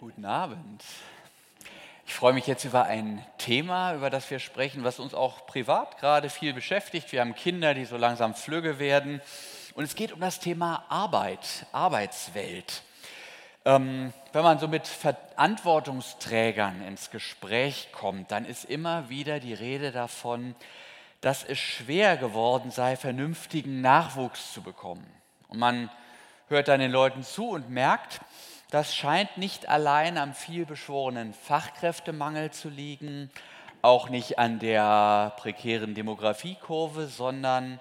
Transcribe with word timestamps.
Guten 0.00 0.26
Abend. 0.26 0.84
Ich 2.06 2.14
freue 2.14 2.32
mich 2.32 2.46
jetzt 2.46 2.64
über 2.64 2.84
ein 2.84 3.26
Thema, 3.36 3.94
über 3.94 4.10
das 4.10 4.30
wir 4.30 4.38
sprechen, 4.38 4.84
was 4.84 5.00
uns 5.00 5.12
auch 5.12 5.44
privat 5.46 5.98
gerade 5.98 6.30
viel 6.30 6.52
beschäftigt. 6.52 7.10
Wir 7.10 7.20
haben 7.20 7.34
Kinder, 7.34 7.74
die 7.74 7.84
so 7.84 7.96
langsam 7.96 8.32
flügge 8.36 8.78
werden. 8.78 9.20
Und 9.74 9.82
es 9.82 9.96
geht 9.96 10.12
um 10.12 10.20
das 10.20 10.38
Thema 10.38 10.84
Arbeit, 10.88 11.66
Arbeitswelt. 11.72 12.84
Ähm, 13.64 14.12
wenn 14.32 14.44
man 14.44 14.60
so 14.60 14.68
mit 14.68 14.86
Verantwortungsträgern 14.86 16.80
ins 16.86 17.10
Gespräch 17.10 17.88
kommt, 17.90 18.30
dann 18.30 18.44
ist 18.44 18.66
immer 18.66 19.08
wieder 19.08 19.40
die 19.40 19.54
Rede 19.54 19.90
davon, 19.90 20.54
dass 21.22 21.42
es 21.42 21.58
schwer 21.58 22.16
geworden 22.16 22.70
sei, 22.70 22.94
vernünftigen 22.94 23.80
Nachwuchs 23.80 24.52
zu 24.52 24.62
bekommen. 24.62 25.12
Und 25.48 25.58
man 25.58 25.90
hört 26.46 26.68
dann 26.68 26.78
den 26.78 26.92
Leuten 26.92 27.24
zu 27.24 27.50
und 27.50 27.68
merkt, 27.68 28.20
das 28.70 28.94
scheint 28.94 29.38
nicht 29.38 29.68
allein 29.68 30.18
am 30.18 30.34
vielbeschworenen 30.34 31.32
Fachkräftemangel 31.32 32.50
zu 32.50 32.68
liegen, 32.68 33.30
auch 33.80 34.10
nicht 34.10 34.38
an 34.38 34.58
der 34.58 35.34
prekären 35.38 35.94
Demografiekurve, 35.94 37.06
sondern, 37.06 37.80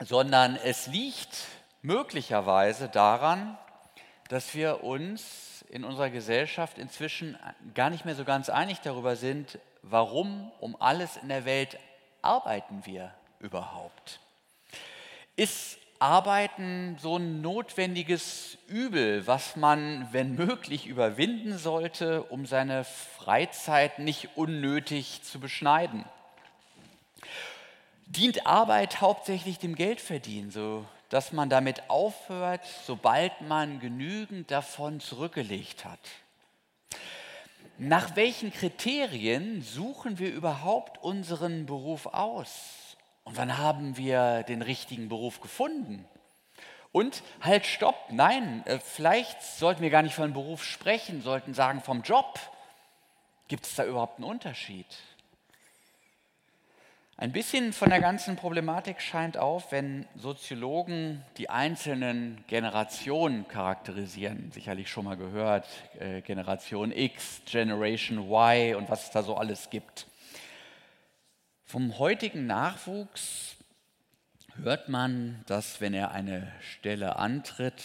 sondern 0.00 0.56
es 0.56 0.88
liegt 0.88 1.46
möglicherweise 1.82 2.88
daran, 2.88 3.56
dass 4.28 4.54
wir 4.54 4.82
uns 4.82 5.64
in 5.68 5.84
unserer 5.84 6.10
Gesellschaft 6.10 6.78
inzwischen 6.78 7.38
gar 7.74 7.90
nicht 7.90 8.04
mehr 8.04 8.14
so 8.14 8.24
ganz 8.24 8.48
einig 8.48 8.80
darüber 8.80 9.14
sind, 9.14 9.58
warum 9.82 10.50
um 10.58 10.80
alles 10.80 11.16
in 11.18 11.28
der 11.28 11.44
Welt 11.44 11.78
arbeiten 12.20 12.84
wir 12.84 13.14
überhaupt. 13.40 14.20
Ist 15.36 15.78
Arbeiten 16.02 16.96
so 17.00 17.16
ein 17.16 17.42
notwendiges 17.42 18.58
Übel, 18.66 19.24
was 19.28 19.54
man, 19.54 20.08
wenn 20.10 20.34
möglich, 20.34 20.88
überwinden 20.88 21.58
sollte, 21.58 22.24
um 22.24 22.44
seine 22.44 22.82
Freizeit 22.82 24.00
nicht 24.00 24.30
unnötig 24.34 25.22
zu 25.22 25.38
beschneiden. 25.38 26.04
Dient 28.06 28.48
Arbeit 28.48 29.00
hauptsächlich 29.00 29.60
dem 29.60 29.76
Geldverdienen, 29.76 30.50
so 30.50 30.84
dass 31.08 31.30
man 31.30 31.48
damit 31.48 31.88
aufhört, 31.88 32.66
sobald 32.84 33.40
man 33.42 33.78
genügend 33.78 34.50
davon 34.50 34.98
zurückgelegt 34.98 35.84
hat? 35.84 36.00
Nach 37.78 38.16
welchen 38.16 38.52
Kriterien 38.52 39.62
suchen 39.62 40.18
wir 40.18 40.32
überhaupt 40.32 41.00
unseren 41.00 41.64
Beruf 41.64 42.06
aus? 42.06 42.81
Und 43.24 43.36
wann 43.36 43.58
haben 43.58 43.96
wir 43.96 44.42
den 44.42 44.62
richtigen 44.62 45.08
Beruf 45.08 45.40
gefunden? 45.40 46.04
Und 46.92 47.22
halt, 47.40 47.64
stopp, 47.64 47.96
nein, 48.10 48.62
äh, 48.66 48.78
vielleicht 48.78 49.42
sollten 49.42 49.82
wir 49.82 49.90
gar 49.90 50.02
nicht 50.02 50.14
von 50.14 50.34
Beruf 50.34 50.62
sprechen, 50.62 51.22
sollten 51.22 51.54
sagen 51.54 51.80
vom 51.80 52.02
Job. 52.02 52.38
Gibt 53.48 53.64
es 53.64 53.74
da 53.74 53.84
überhaupt 53.84 54.18
einen 54.18 54.28
Unterschied? 54.28 54.86
Ein 57.16 57.32
bisschen 57.32 57.72
von 57.72 57.88
der 57.88 58.00
ganzen 58.00 58.36
Problematik 58.36 59.00
scheint 59.00 59.38
auf, 59.38 59.70
wenn 59.70 60.06
Soziologen 60.16 61.24
die 61.36 61.48
einzelnen 61.48 62.42
Generationen 62.48 63.46
charakterisieren. 63.46 64.50
Sicherlich 64.52 64.90
schon 64.90 65.04
mal 65.04 65.16
gehört, 65.16 65.68
äh, 66.00 66.20
Generation 66.22 66.90
X, 66.90 67.42
Generation 67.46 68.18
Y 68.28 68.74
und 68.74 68.90
was 68.90 69.04
es 69.04 69.10
da 69.12 69.22
so 69.22 69.36
alles 69.36 69.70
gibt. 69.70 70.06
Vom 71.72 71.98
heutigen 71.98 72.46
Nachwuchs 72.46 73.56
hört 74.62 74.90
man, 74.90 75.42
dass 75.46 75.80
wenn 75.80 75.94
er 75.94 76.10
eine 76.10 76.52
Stelle 76.60 77.16
antritt, 77.16 77.82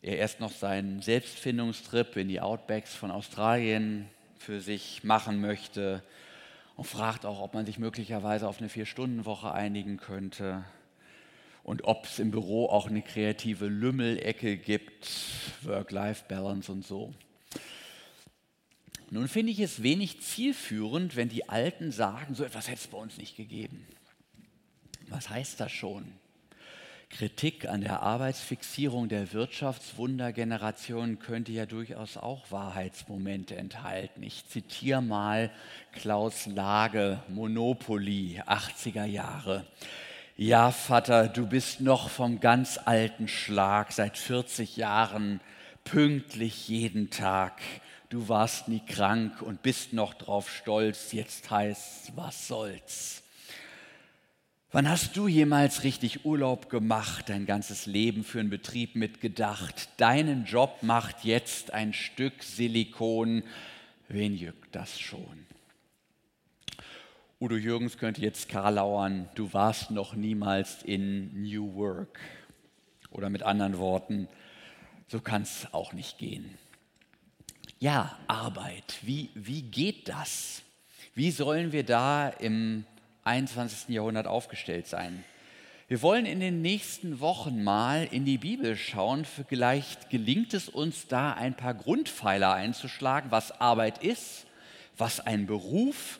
er 0.00 0.18
erst 0.18 0.38
noch 0.38 0.52
seinen 0.52 1.02
Selbstfindungstrip 1.02 2.16
in 2.16 2.28
die 2.28 2.40
Outbacks 2.40 2.94
von 2.94 3.10
Australien 3.10 4.08
für 4.38 4.60
sich 4.60 5.02
machen 5.02 5.40
möchte 5.40 6.04
und 6.76 6.84
fragt 6.84 7.26
auch, 7.26 7.40
ob 7.40 7.52
man 7.52 7.66
sich 7.66 7.80
möglicherweise 7.80 8.46
auf 8.46 8.60
eine 8.60 8.68
Vier-Stunden-Woche 8.68 9.50
einigen 9.50 9.96
könnte 9.96 10.64
und 11.64 11.82
ob 11.82 12.04
es 12.04 12.20
im 12.20 12.30
Büro 12.30 12.66
auch 12.66 12.86
eine 12.86 13.02
kreative 13.02 13.66
Lümmelecke 13.66 14.56
gibt, 14.56 15.10
Work-Life-Balance 15.62 16.70
und 16.70 16.86
so. 16.86 17.12
Nun 19.10 19.28
finde 19.28 19.52
ich 19.52 19.60
es 19.60 19.82
wenig 19.82 20.20
zielführend, 20.20 21.16
wenn 21.16 21.28
die 21.28 21.48
Alten 21.48 21.92
sagen, 21.92 22.34
so 22.34 22.44
etwas 22.44 22.68
hätte 22.68 22.80
es 22.80 22.86
bei 22.88 22.98
uns 22.98 23.16
nicht 23.16 23.36
gegeben. 23.36 23.86
Was 25.08 25.30
heißt 25.30 25.58
das 25.60 25.72
schon? 25.72 26.12
Kritik 27.10 27.66
an 27.66 27.80
der 27.80 28.02
Arbeitsfixierung 28.02 29.08
der 29.08 29.32
Wirtschaftswundergeneration 29.32 31.18
könnte 31.18 31.52
ja 31.52 31.64
durchaus 31.64 32.18
auch 32.18 32.50
Wahrheitsmomente 32.50 33.56
enthalten. 33.56 34.22
Ich 34.22 34.46
zitiere 34.46 35.00
mal 35.00 35.50
Klaus 35.92 36.44
Lage, 36.44 37.22
Monopoly, 37.28 38.42
80er 38.46 39.06
Jahre. 39.06 39.66
Ja, 40.36 40.70
Vater, 40.70 41.28
du 41.28 41.46
bist 41.46 41.80
noch 41.80 42.10
vom 42.10 42.40
ganz 42.40 42.78
alten 42.84 43.26
Schlag, 43.26 43.90
seit 43.90 44.18
40 44.18 44.76
Jahren 44.76 45.40
pünktlich 45.84 46.68
jeden 46.68 47.08
Tag 47.08 47.62
du 48.08 48.28
warst 48.28 48.68
nie 48.68 48.82
krank 48.86 49.42
und 49.42 49.62
bist 49.62 49.92
noch 49.92 50.14
drauf 50.14 50.50
stolz, 50.50 51.12
jetzt 51.12 51.50
heißt 51.50 52.12
was 52.16 52.48
soll's. 52.48 53.22
Wann 54.70 54.88
hast 54.88 55.16
du 55.16 55.28
jemals 55.28 55.82
richtig 55.82 56.26
Urlaub 56.26 56.68
gemacht, 56.68 57.30
dein 57.30 57.46
ganzes 57.46 57.86
Leben 57.86 58.22
für 58.22 58.38
einen 58.40 58.50
Betrieb 58.50 58.96
mitgedacht? 58.96 59.88
Deinen 59.96 60.44
Job 60.44 60.82
macht 60.82 61.24
jetzt 61.24 61.72
ein 61.72 61.94
Stück 61.94 62.42
Silikon. 62.42 63.44
Wen 64.08 64.36
juckt 64.36 64.74
das 64.74 65.00
schon? 65.00 65.46
Udo 67.40 67.56
Jürgens 67.56 67.96
könnte 67.96 68.20
jetzt 68.20 68.48
karlauern, 68.48 69.28
du 69.36 69.52
warst 69.54 69.90
noch 69.90 70.14
niemals 70.14 70.82
in 70.82 71.42
New 71.42 71.74
Work. 71.76 72.18
Oder 73.10 73.30
mit 73.30 73.44
anderen 73.44 73.78
Worten, 73.78 74.28
so 75.06 75.20
kann 75.20 75.42
es 75.42 75.66
auch 75.72 75.94
nicht 75.94 76.18
gehen. 76.18 76.58
Ja, 77.80 78.18
Arbeit. 78.26 78.98
Wie, 79.02 79.30
wie 79.34 79.62
geht 79.62 80.08
das? 80.08 80.62
Wie 81.14 81.30
sollen 81.30 81.70
wir 81.70 81.84
da 81.84 82.28
im 82.28 82.84
21. 83.22 83.90
Jahrhundert 83.90 84.26
aufgestellt 84.26 84.88
sein? 84.88 85.22
Wir 85.86 86.02
wollen 86.02 86.26
in 86.26 86.40
den 86.40 86.60
nächsten 86.60 87.20
Wochen 87.20 87.62
mal 87.62 88.08
in 88.10 88.24
die 88.24 88.38
Bibel 88.38 88.76
schauen. 88.76 89.24
Vielleicht 89.24 90.10
gelingt 90.10 90.54
es 90.54 90.68
uns 90.68 91.06
da 91.06 91.34
ein 91.34 91.56
paar 91.56 91.72
Grundpfeiler 91.72 92.52
einzuschlagen, 92.52 93.30
was 93.30 93.60
Arbeit 93.60 94.02
ist, 94.02 94.46
was 94.96 95.20
ein 95.20 95.46
Beruf. 95.46 96.18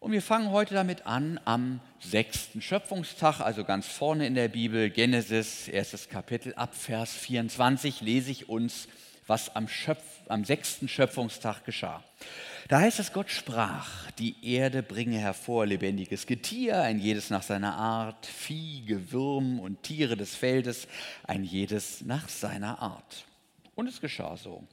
Und 0.00 0.12
wir 0.12 0.22
fangen 0.22 0.50
heute 0.50 0.74
damit 0.74 1.06
an 1.06 1.40
am 1.46 1.80
sechsten 1.98 2.60
Schöpfungstag, 2.60 3.40
also 3.40 3.64
ganz 3.64 3.86
vorne 3.86 4.26
in 4.26 4.34
der 4.34 4.48
Bibel, 4.48 4.90
Genesis, 4.90 5.66
erstes 5.66 6.10
Kapitel, 6.10 6.52
ab 6.56 6.74
Vers 6.74 7.14
24 7.14 8.02
lese 8.02 8.30
ich 8.30 8.50
uns 8.50 8.86
was 9.30 9.54
am, 9.54 9.68
Schöpf, 9.68 10.02
am 10.28 10.44
sechsten 10.44 10.88
Schöpfungstag 10.88 11.64
geschah. 11.64 12.02
Da 12.68 12.80
heißt 12.80 12.98
es, 12.98 13.12
Gott 13.12 13.30
sprach, 13.30 14.10
die 14.18 14.34
Erde 14.42 14.82
bringe 14.82 15.18
hervor 15.18 15.66
lebendiges 15.66 16.26
Getier, 16.26 16.82
ein 16.82 16.98
jedes 16.98 17.30
nach 17.30 17.42
seiner 17.42 17.76
Art, 17.76 18.26
Vieh, 18.26 18.84
Gewürm 18.84 19.60
und 19.60 19.82
Tiere 19.84 20.16
des 20.16 20.34
Feldes, 20.34 20.88
ein 21.24 21.44
jedes 21.44 22.02
nach 22.02 22.28
seiner 22.28 22.82
Art. 22.82 23.24
Und 23.76 23.86
es 23.86 24.00
geschah 24.00 24.36
so. 24.36 24.64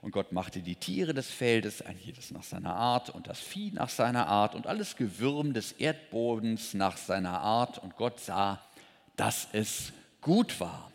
Und 0.00 0.12
Gott 0.12 0.32
machte 0.32 0.60
die 0.60 0.76
Tiere 0.76 1.12
des 1.12 1.30
Feldes, 1.30 1.82
ein 1.82 1.98
jedes 2.02 2.30
nach 2.30 2.42
seiner 2.42 2.74
Art, 2.74 3.10
und 3.10 3.26
das 3.26 3.38
Vieh 3.38 3.70
nach 3.72 3.90
seiner 3.90 4.28
Art, 4.28 4.54
und 4.54 4.66
alles 4.66 4.96
Gewürm 4.96 5.52
des 5.52 5.72
Erdbodens 5.72 6.72
nach 6.72 6.96
seiner 6.96 7.38
Art. 7.40 7.76
Und 7.76 7.96
Gott 7.96 8.18
sah, 8.18 8.62
dass 9.16 9.48
es 9.52 9.92
gut 10.22 10.58
war. 10.58 10.89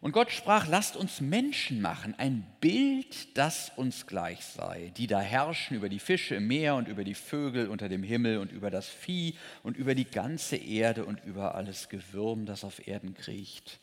Und 0.00 0.12
Gott 0.12 0.30
sprach, 0.30 0.66
lasst 0.66 0.96
uns 0.96 1.20
Menschen 1.20 1.82
machen, 1.82 2.14
ein 2.16 2.46
Bild, 2.60 3.36
das 3.36 3.70
uns 3.76 4.06
gleich 4.06 4.42
sei, 4.42 4.92
die 4.96 5.06
da 5.06 5.20
herrschen 5.20 5.76
über 5.76 5.90
die 5.90 5.98
Fische 5.98 6.36
im 6.36 6.46
Meer 6.46 6.76
und 6.76 6.88
über 6.88 7.04
die 7.04 7.14
Vögel 7.14 7.68
unter 7.68 7.90
dem 7.90 8.02
Himmel 8.02 8.38
und 8.38 8.50
über 8.50 8.70
das 8.70 8.88
Vieh 8.88 9.34
und 9.62 9.76
über 9.76 9.94
die 9.94 10.06
ganze 10.06 10.56
Erde 10.56 11.04
und 11.04 11.22
über 11.24 11.54
alles 11.54 11.90
Gewürm, 11.90 12.46
das 12.46 12.64
auf 12.64 12.86
Erden 12.88 13.12
kriecht. 13.12 13.78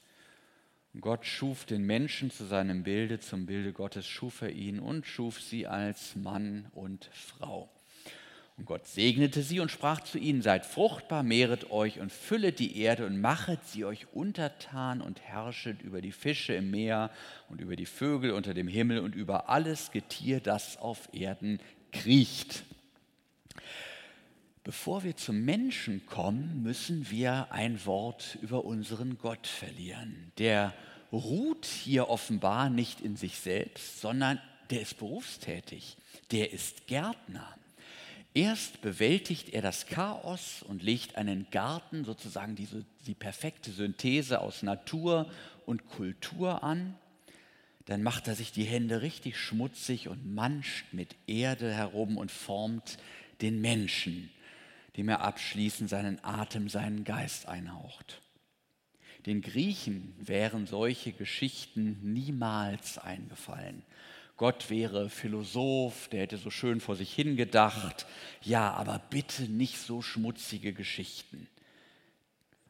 Und 0.96 1.02
Gott 1.02 1.24
schuf 1.24 1.66
den 1.66 1.84
Menschen 1.84 2.32
zu 2.32 2.46
seinem 2.46 2.82
Bilde, 2.82 3.20
zum 3.20 3.46
Bilde 3.46 3.72
Gottes 3.72 4.08
schuf 4.08 4.42
er 4.42 4.50
ihn 4.50 4.80
und 4.80 5.06
schuf 5.06 5.40
sie 5.40 5.68
als 5.68 6.16
Mann 6.16 6.72
und 6.74 7.12
Frau. 7.14 7.70
Und 8.58 8.66
Gott 8.66 8.88
segnete 8.88 9.44
sie 9.44 9.60
und 9.60 9.70
sprach 9.70 10.02
zu 10.02 10.18
ihnen, 10.18 10.42
seid 10.42 10.66
fruchtbar, 10.66 11.22
mehret 11.22 11.70
euch 11.70 12.00
und 12.00 12.12
füllet 12.12 12.58
die 12.58 12.80
Erde 12.80 13.06
und 13.06 13.22
machet 13.22 13.60
sie 13.68 13.86
euch 13.86 14.08
untertan 14.14 15.00
und 15.00 15.22
herrschet 15.22 15.84
über 15.84 16.02
die 16.02 16.12
Fische 16.12 16.54
im 16.54 16.72
Meer 16.72 17.12
und 17.50 17.62
über 17.62 17.76
die 17.76 17.86
Vögel 17.86 18.32
unter 18.32 18.56
dem 18.56 18.68
Himmel 18.68 19.00
und 19.00 19.14
über 19.14 19.48
alles 19.50 19.92
Getier, 19.92 20.40
das 20.40 20.78
auf 20.78 21.08
Erden 21.14 21.60
kriecht. 21.92 22.64
Bevor 24.64 25.04
wir 25.04 25.16
zum 25.16 25.46
Menschen 25.46 26.08
kommen, 26.08 26.64
müssen 26.64 27.12
wir 27.12 27.52
ein 27.52 27.86
Wort 27.86 28.40
über 28.42 28.66
unseren 28.66 29.20
Gott 29.20 29.46
verlieren. 29.46 30.32
Der 30.40 30.74
ruht 31.12 31.66
hier 31.66 32.10
offenbar 32.10 32.72
nicht 32.72 33.02
in 33.02 33.16
sich 33.18 33.38
selbst, 33.38 34.02
sondern 34.02 34.42
der 34.72 34.82
ist 34.82 34.98
berufstätig, 34.98 35.96
der 36.32 36.52
ist 36.52 36.88
Gärtner. 36.88 37.56
Erst 38.34 38.82
bewältigt 38.82 39.50
er 39.50 39.62
das 39.62 39.88
Chaos 39.88 40.62
und 40.62 40.84
legt 40.84 41.16
einen 41.16 41.48
Garten, 41.50 42.06
sozusagen 42.06 42.56
diese, 42.56 42.86
die 43.08 43.16
perfekte 43.16 43.72
Synthese 43.72 44.42
aus 44.42 44.62
Natur 44.62 45.32
und 45.66 45.88
Kultur 45.88 46.64
an. 46.64 46.96
Dann 47.86 48.04
macht 48.04 48.28
er 48.28 48.36
sich 48.36 48.52
die 48.52 48.66
Hände 48.66 49.02
richtig 49.02 49.38
schmutzig 49.38 50.08
und 50.10 50.34
manscht 50.36 50.94
mit 50.94 51.16
Erde 51.26 51.74
herum 51.74 52.18
und 52.18 52.32
formt 52.32 52.98
den 53.42 53.62
Menschen, 53.62 54.30
dem 54.98 55.10
er 55.10 55.22
abschließend 55.22 55.90
seinen 55.90 56.24
Atem, 56.24 56.70
seinen 56.70 57.06
Geist 57.06 57.48
einhaucht. 57.48 58.22
Den 59.26 59.42
Griechen 59.42 60.14
wären 60.20 60.68
solche 60.68 61.12
Geschichten 61.12 62.14
niemals 62.14 62.98
eingefallen. 62.98 63.84
Gott 64.38 64.70
wäre 64.70 65.10
Philosoph, 65.10 66.10
der 66.10 66.22
hätte 66.22 66.38
so 66.38 66.52
schön 66.52 66.80
vor 66.80 66.96
sich 66.96 67.12
hingedacht. 67.14 68.06
Ja, 68.44 68.72
aber 68.72 69.02
bitte 69.10 69.44
nicht 69.44 69.80
so 69.80 70.04
schmutzige 70.04 70.74
Geschichten. 70.74 71.48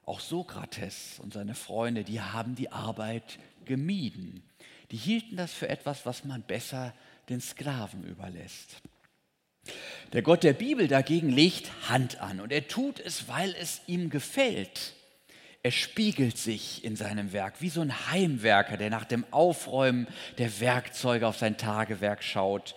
Auch 0.06 0.22
Sokrates 0.22 1.20
und 1.20 1.34
seine 1.34 1.56
Freunde, 1.56 2.06
die 2.06 2.22
haben 2.22 2.56
die 2.56 2.72
Arbeit 2.72 3.38
gemieden. 3.66 4.42
Die 4.92 4.98
hielten 4.98 5.36
das 5.36 5.52
für 5.52 5.68
etwas, 5.68 6.06
was 6.06 6.24
man 6.24 6.42
besser 6.42 6.94
den 7.28 7.42
Sklaven 7.42 8.06
überlässt. 8.06 8.82
Der 10.14 10.22
Gott 10.22 10.44
der 10.44 10.54
Bibel 10.54 10.88
dagegen 10.88 11.30
legt 11.30 11.70
Hand 11.90 12.22
an 12.22 12.40
und 12.40 12.54
er 12.54 12.70
tut 12.70 13.02
es, 13.02 13.28
weil 13.28 13.54
es 13.60 13.82
ihm 13.88 14.10
gefällt. 14.10 14.94
Er 15.68 15.72
spiegelt 15.72 16.38
sich 16.38 16.86
in 16.86 16.96
seinem 16.96 17.34
Werk 17.34 17.56
wie 17.60 17.68
so 17.68 17.82
ein 17.82 18.10
Heimwerker, 18.10 18.78
der 18.78 18.90
nach 18.90 19.04
dem 19.04 19.26
Aufräumen 19.32 20.08
der 20.38 20.62
Werkzeuge 20.62 21.28
auf 21.28 21.38
sein 21.38 21.58
Tagewerk 21.58 22.24
schaut, 22.24 22.74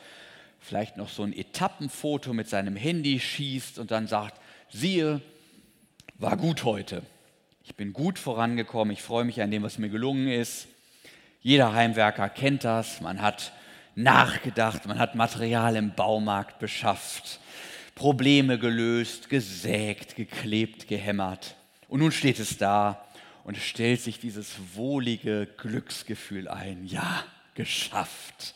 vielleicht 0.58 0.96
noch 0.96 1.08
so 1.08 1.22
ein 1.22 1.32
Etappenfoto 1.32 2.32
mit 2.32 2.48
seinem 2.48 2.74
Handy 2.74 3.20
schießt 3.20 3.78
und 3.78 3.92
dann 3.92 4.08
sagt, 4.08 4.40
siehe, 4.70 5.20
war 6.18 6.36
gut 6.36 6.64
heute. 6.64 7.04
Ich 7.62 7.76
bin 7.76 7.92
gut 7.92 8.18
vorangekommen, 8.18 8.92
ich 8.92 9.02
freue 9.02 9.24
mich 9.24 9.40
an 9.40 9.52
dem, 9.52 9.62
was 9.62 9.78
mir 9.78 9.88
gelungen 9.88 10.26
ist. 10.26 10.66
Jeder 11.42 11.72
Heimwerker 11.72 12.28
kennt 12.28 12.64
das, 12.64 13.00
man 13.00 13.22
hat 13.22 13.52
nachgedacht, 13.94 14.86
man 14.86 14.98
hat 14.98 15.14
Material 15.14 15.76
im 15.76 15.94
Baumarkt 15.94 16.58
beschafft, 16.58 17.38
Probleme 17.94 18.58
gelöst, 18.58 19.28
gesägt, 19.28 20.16
geklebt, 20.16 20.88
gehämmert. 20.88 21.54
Und 21.90 21.98
nun 21.98 22.12
steht 22.12 22.38
es 22.38 22.56
da 22.56 23.04
und 23.42 23.56
stellt 23.56 24.00
sich 24.00 24.20
dieses 24.20 24.54
wohlige 24.74 25.48
Glücksgefühl 25.56 26.46
ein. 26.46 26.86
Ja, 26.86 27.24
geschafft. 27.54 28.54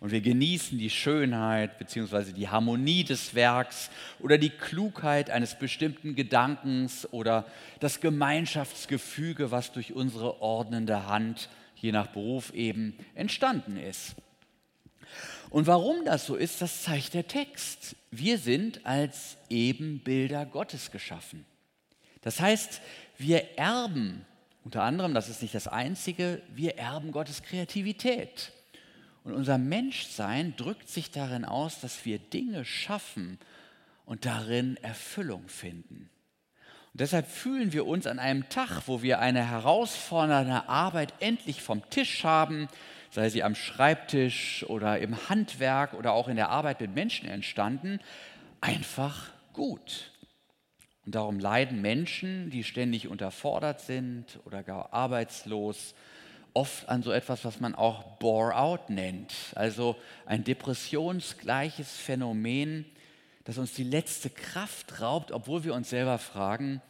Und 0.00 0.10
wir 0.10 0.20
genießen 0.20 0.78
die 0.78 0.90
Schönheit 0.90 1.78
bzw. 1.78 2.32
die 2.32 2.50
Harmonie 2.50 3.02
des 3.02 3.34
Werks 3.34 3.88
oder 4.20 4.36
die 4.36 4.50
Klugheit 4.50 5.30
eines 5.30 5.58
bestimmten 5.58 6.14
Gedankens 6.14 7.10
oder 7.10 7.46
das 7.80 8.02
Gemeinschaftsgefüge, 8.02 9.50
was 9.50 9.72
durch 9.72 9.94
unsere 9.94 10.42
ordnende 10.42 11.06
Hand, 11.06 11.48
je 11.76 11.90
nach 11.90 12.08
Beruf 12.08 12.52
eben, 12.52 12.98
entstanden 13.14 13.78
ist. 13.78 14.14
Und 15.48 15.66
warum 15.66 16.04
das 16.04 16.26
so 16.26 16.36
ist, 16.36 16.60
das 16.60 16.82
zeigt 16.82 17.14
der 17.14 17.26
Text. 17.28 17.96
Wir 18.10 18.36
sind 18.36 18.84
als 18.84 19.38
Ebenbilder 19.48 20.44
Gottes 20.44 20.90
geschaffen. 20.90 21.46
Das 22.24 22.40
heißt, 22.40 22.80
wir 23.18 23.58
erben, 23.58 24.24
unter 24.64 24.82
anderem, 24.82 25.12
das 25.12 25.28
ist 25.28 25.42
nicht 25.42 25.54
das 25.54 25.68
Einzige, 25.68 26.40
wir 26.54 26.78
erben 26.78 27.12
Gottes 27.12 27.42
Kreativität. 27.42 28.50
Und 29.24 29.34
unser 29.34 29.58
Menschsein 29.58 30.56
drückt 30.56 30.88
sich 30.88 31.10
darin 31.10 31.44
aus, 31.44 31.80
dass 31.80 32.06
wir 32.06 32.18
Dinge 32.18 32.64
schaffen 32.64 33.38
und 34.06 34.24
darin 34.24 34.78
Erfüllung 34.78 35.48
finden. 35.48 36.08
Und 36.94 37.00
deshalb 37.00 37.28
fühlen 37.28 37.74
wir 37.74 37.86
uns 37.86 38.06
an 38.06 38.18
einem 38.18 38.48
Tag, 38.48 38.82
wo 38.86 39.02
wir 39.02 39.18
eine 39.18 39.46
herausfordernde 39.46 40.66
Arbeit 40.66 41.12
endlich 41.20 41.60
vom 41.60 41.88
Tisch 41.90 42.24
haben, 42.24 42.68
sei 43.10 43.28
sie 43.28 43.42
am 43.42 43.54
Schreibtisch 43.54 44.64
oder 44.68 44.98
im 44.98 45.28
Handwerk 45.28 45.92
oder 45.92 46.12
auch 46.12 46.28
in 46.28 46.36
der 46.36 46.48
Arbeit 46.48 46.80
mit 46.80 46.94
Menschen 46.94 47.28
entstanden, 47.28 48.00
einfach 48.62 49.30
gut. 49.52 50.10
Und 51.06 51.14
darum 51.14 51.38
leiden 51.38 51.82
Menschen, 51.82 52.50
die 52.50 52.64
ständig 52.64 53.08
unterfordert 53.08 53.80
sind 53.80 54.40
oder 54.44 54.62
gar 54.62 54.92
arbeitslos, 54.92 55.94
oft 56.54 56.88
an 56.88 57.02
so 57.02 57.10
etwas, 57.10 57.44
was 57.44 57.60
man 57.60 57.74
auch 57.74 58.16
Bore-out 58.18 58.88
nennt. 58.88 59.34
Also 59.54 59.96
ein 60.24 60.44
depressionsgleiches 60.44 61.96
Phänomen, 61.96 62.86
das 63.42 63.58
uns 63.58 63.74
die 63.74 63.84
letzte 63.84 64.30
Kraft 64.30 65.00
raubt, 65.00 65.32
obwohl 65.32 65.64
wir 65.64 65.74
uns 65.74 65.90
selber 65.90 66.18
fragen, 66.18 66.80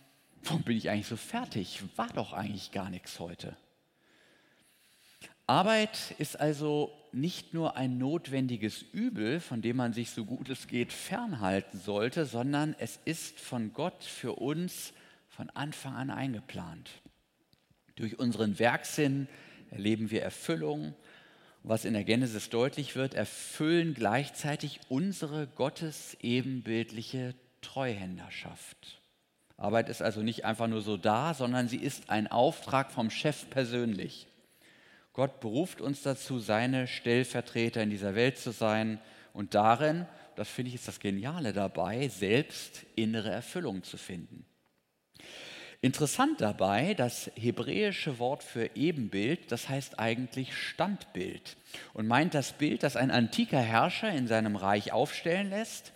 warum 0.43 0.63
bin 0.63 0.77
ich 0.77 0.91
eigentlich 0.91 1.09
so 1.09 1.17
fertig? 1.17 1.83
War 1.97 2.09
doch 2.09 2.33
eigentlich 2.33 2.71
gar 2.71 2.91
nichts 2.91 3.19
heute. 3.19 3.57
Arbeit 5.47 6.15
ist 6.19 6.41
also 6.41 6.91
nicht 7.13 7.53
nur 7.53 7.77
ein 7.77 7.99
notwendiges 7.99 8.83
Übel, 8.93 9.41
von 9.41 9.61
dem 9.61 9.77
man 9.77 9.93
sich 9.93 10.11
so 10.11 10.25
gut 10.25 10.49
es 10.49 10.67
geht 10.67 10.93
fernhalten 10.93 11.79
sollte, 11.79 12.25
sondern 12.25 12.75
es 12.79 12.99
ist 13.05 13.39
von 13.39 13.73
Gott 13.73 14.03
für 14.03 14.33
uns 14.33 14.93
von 15.29 15.51
Anfang 15.51 15.95
an 15.95 16.11
eingeplant. 16.11 16.91
Durch 17.97 18.19
unseren 18.19 18.59
Werksinn 18.59 19.29
erleben 19.71 20.11
wir 20.11 20.23
Erfüllung. 20.23 20.95
Was 21.63 21.85
in 21.85 21.95
der 21.95 22.05
Genesis 22.05 22.51
deutlich 22.51 22.95
wird, 22.95 23.15
erfüllen 23.15 23.95
gleichzeitig 23.95 24.81
unsere 24.89 25.47
Gottes 25.47 26.17
ebenbildliche 26.21 27.35
Treuhänderschaft. 27.63 29.01
Arbeit 29.57 29.89
ist 29.89 30.03
also 30.03 30.23
nicht 30.23 30.45
einfach 30.45 30.67
nur 30.67 30.83
so 30.83 30.97
da, 30.97 31.33
sondern 31.33 31.69
sie 31.69 31.79
ist 31.79 32.11
ein 32.11 32.27
Auftrag 32.29 32.91
vom 32.91 33.11
Chef 33.11 33.49
persönlich. 33.51 34.27
Gott 35.15 35.39
beruft 35.39 35.81
uns 35.81 36.03
dazu, 36.03 36.41
seine 36.41 36.89
Stellvertreter 36.89 37.83
in 37.83 37.91
dieser 37.91 38.17
Welt 38.17 38.37
zu 38.37 38.51
sein 38.51 38.99
und 39.33 39.55
darin, 39.55 40.07
das 40.35 40.49
finde 40.49 40.71
ich 40.71 40.75
ist 40.75 40.89
das 40.89 40.99
Geniale 40.99 41.53
dabei, 41.53 42.09
selbst 42.09 42.85
innere 42.97 43.31
Erfüllung 43.31 43.85
zu 43.85 43.97
finden. 43.97 44.45
Interessant 45.81 46.41
dabei, 46.41 46.95
das 46.95 47.31
hebräische 47.37 48.19
Wort 48.19 48.43
für 48.43 48.71
Ebenbild, 48.75 49.53
das 49.53 49.69
heißt 49.69 50.01
eigentlich 50.01 50.57
Standbild 50.57 51.57
und 51.93 52.09
meint 52.09 52.35
das 52.35 52.53
Bild, 52.53 52.83
das 52.83 52.97
ein 52.97 53.13
antiker 53.13 53.61
Herrscher 53.61 54.11
in 54.11 54.27
seinem 54.27 54.57
Reich 54.57 54.93
aufstellen 54.93 55.51
lässt, 55.51 55.93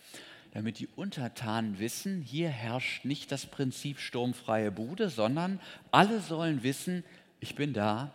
damit 0.53 0.79
die 0.79 0.89
Untertanen 0.95 1.81
wissen, 1.81 2.23
hier 2.23 2.51
herrscht 2.51 3.05
nicht 3.05 3.33
das 3.33 3.47
Prinzip 3.47 3.99
sturmfreie 3.99 4.71
Bude, 4.71 5.09
sondern 5.09 5.59
alle 5.91 6.21
sollen 6.21 6.63
wissen, 6.63 7.03
ich 7.41 7.55
bin 7.55 7.73
da, 7.73 8.13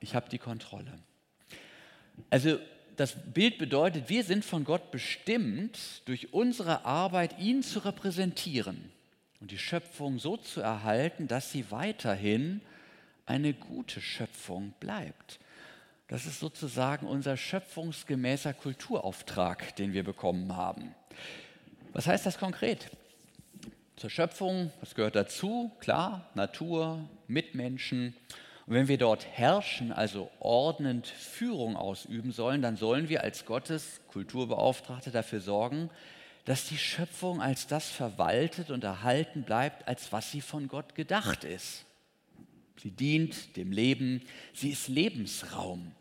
ich 0.00 0.14
habe 0.14 0.28
die 0.28 0.38
Kontrolle. 0.38 0.98
Also 2.30 2.58
das 2.96 3.14
Bild 3.32 3.58
bedeutet, 3.58 4.08
wir 4.08 4.24
sind 4.24 4.44
von 4.44 4.64
Gott 4.64 4.90
bestimmt, 4.90 6.02
durch 6.06 6.32
unsere 6.32 6.84
Arbeit 6.84 7.38
ihn 7.38 7.62
zu 7.62 7.80
repräsentieren 7.80 8.90
und 9.40 9.50
die 9.50 9.58
Schöpfung 9.58 10.18
so 10.18 10.36
zu 10.36 10.60
erhalten, 10.60 11.28
dass 11.28 11.52
sie 11.52 11.70
weiterhin 11.70 12.62
eine 13.26 13.52
gute 13.52 14.00
Schöpfung 14.00 14.72
bleibt. 14.80 15.38
Das 16.08 16.24
ist 16.24 16.40
sozusagen 16.40 17.06
unser 17.06 17.36
schöpfungsgemäßer 17.36 18.54
Kulturauftrag, 18.54 19.74
den 19.76 19.92
wir 19.92 20.04
bekommen 20.04 20.56
haben. 20.56 20.94
Was 21.92 22.06
heißt 22.06 22.24
das 22.24 22.38
konkret? 22.38 22.90
Zur 23.96 24.10
Schöpfung, 24.10 24.70
was 24.80 24.94
gehört 24.94 25.16
dazu? 25.16 25.72
Klar, 25.80 26.30
Natur, 26.34 27.08
Mitmenschen 27.26 28.14
und 28.66 28.74
wenn 28.74 28.88
wir 28.88 28.98
dort 28.98 29.24
herrschen, 29.24 29.92
also 29.92 30.28
ordnend 30.40 31.06
Führung 31.06 31.76
ausüben 31.76 32.32
sollen, 32.32 32.62
dann 32.62 32.76
sollen 32.76 33.08
wir 33.08 33.22
als 33.22 33.44
Gottes 33.44 34.00
Kulturbeauftragte 34.08 35.12
dafür 35.12 35.40
sorgen, 35.40 35.88
dass 36.44 36.68
die 36.68 36.78
Schöpfung 36.78 37.40
als 37.40 37.68
das 37.68 37.88
verwaltet 37.88 38.70
und 38.70 38.82
erhalten 38.82 39.44
bleibt, 39.44 39.86
als 39.86 40.10
was 40.12 40.32
sie 40.32 40.40
von 40.40 40.66
Gott 40.66 40.96
gedacht 40.96 41.44
ist. 41.44 41.84
Sie 42.82 42.90
dient 42.90 43.56
dem 43.56 43.70
Leben, 43.70 44.22
sie 44.52 44.70
ist 44.70 44.88
Lebensraum 44.88 45.92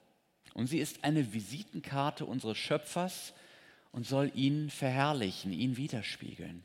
und 0.53 0.67
sie 0.67 0.79
ist 0.79 1.03
eine 1.03 1.33
Visitenkarte 1.33 2.25
unseres 2.25 2.57
Schöpfers 2.57 3.33
und 3.91 4.07
soll 4.07 4.31
ihn 4.33 4.69
verherrlichen, 4.71 5.53
ihn 5.53 5.77
widerspiegeln. 5.77 6.63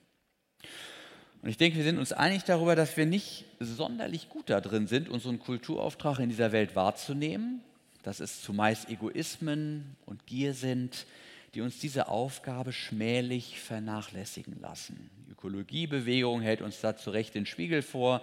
Und 1.43 1.49
ich 1.49 1.57
denke, 1.57 1.79
wir 1.79 1.85
sind 1.85 1.99
uns 1.99 2.13
einig 2.13 2.45
darüber, 2.45 2.77
dass 2.77 2.97
wir 2.97 3.07
nicht 3.07 3.47
sonderlich 3.59 4.29
gut 4.29 4.51
darin 4.51 4.87
sind, 4.87 5.09
unseren 5.09 5.39
Kulturauftrag 5.39 6.19
in 6.19 6.29
dieser 6.29 6.53
Welt 6.53 6.77
wahrzunehmen, 6.77 7.63
dass 8.03 8.21
es 8.21 8.43
zumeist 8.43 8.91
Egoismen 8.91 9.97
und 10.05 10.27
Gier 10.27 10.53
sind, 10.53 11.07
die 11.55 11.63
uns 11.63 11.79
diese 11.79 12.09
Aufgabe 12.09 12.73
schmählich 12.73 13.59
vernachlässigen 13.59 14.61
lassen. 14.61 15.11
Die 15.27 15.33
Ökologiebewegung 15.33 16.43
hält 16.43 16.61
uns 16.61 16.81
da 16.81 16.97
zu 16.97 17.11
Recht 17.11 17.35
den 17.35 17.47
Spiegel 17.47 17.83
vor. 17.83 18.23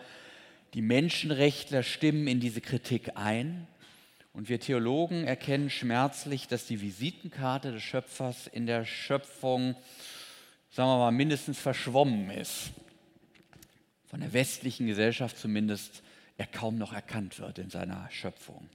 Die 0.73 0.81
Menschenrechtler 0.81 1.83
stimmen 1.83 2.27
in 2.27 2.39
diese 2.39 2.61
Kritik 2.61 3.11
ein. 3.15 3.67
Und 4.31 4.49
wir 4.49 4.59
Theologen 4.59 5.23
erkennen 5.23 5.71
schmerzlich, 5.71 6.47
dass 6.47 6.67
die 6.67 6.79
Visitenkarte 6.79 7.71
des 7.71 7.81
Schöpfers 7.81 8.45
in 8.45 8.67
der 8.67 8.85
Schöpfung, 8.85 9.75
sagen 10.69 10.89
wir 10.89 10.97
mal, 10.99 11.11
mindestens 11.11 11.57
verschwommen 11.57 12.29
ist. 12.29 12.69
Von 14.07 14.21
der 14.21 14.33
westlichen 14.33 14.87
Gesellschaft 14.87 15.37
zumindest 15.37 16.01
er 16.37 16.47
kaum 16.47 16.77
noch 16.77 16.93
erkannt 16.93 17.39
wird 17.39 17.59
in 17.59 17.69
seiner 17.69 18.09
Schöpfung. 18.11 18.69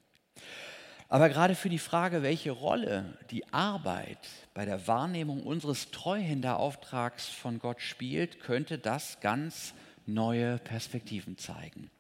Aber 1.09 1.29
gerade 1.29 1.55
für 1.55 1.69
die 1.69 1.79
Frage, 1.79 2.23
welche 2.23 2.53
Rolle 2.53 3.19
die 3.31 3.47
Arbeit 3.53 4.29
bei 4.55 4.65
der 4.65 4.87
Wahrnehmung 4.87 5.43
unseres 5.43 5.91
Treuhänderauftrags 5.91 7.29
von 7.29 7.59
Gott 7.59 7.81
spielt, 7.81 8.41
könnte 8.41 8.79
das 8.79 9.21
ganz 9.21 9.75
neue 10.07 10.59
Perspektiven 10.59 11.37
zeigen. 11.37 11.91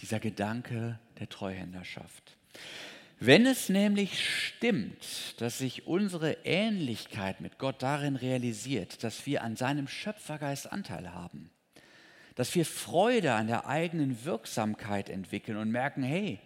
Dieser 0.00 0.20
Gedanke 0.20 0.98
der 1.18 1.28
Treuhänderschaft. 1.28 2.36
Wenn 3.18 3.46
es 3.46 3.70
nämlich 3.70 4.28
stimmt, 4.28 5.40
dass 5.40 5.58
sich 5.58 5.86
unsere 5.86 6.32
Ähnlichkeit 6.44 7.40
mit 7.40 7.58
Gott 7.58 7.82
darin 7.82 8.16
realisiert, 8.16 9.02
dass 9.02 9.24
wir 9.24 9.42
an 9.42 9.56
seinem 9.56 9.88
Schöpfergeist 9.88 10.70
Anteil 10.70 11.14
haben, 11.14 11.50
dass 12.36 12.54
wir 12.54 12.64
Freude 12.64 13.32
an 13.32 13.48
der 13.48 13.66
eigenen 13.66 14.24
Wirksamkeit 14.24 15.10
entwickeln 15.10 15.56
und 15.56 15.70
merken, 15.70 16.02
hey, 16.02 16.38